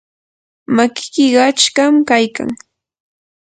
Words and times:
makiki 0.75 1.25
qachqam 1.35 1.93
kaykan. 2.09 2.49